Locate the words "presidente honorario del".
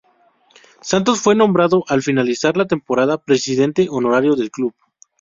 3.19-4.49